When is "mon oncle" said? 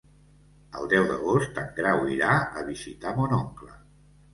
3.23-3.77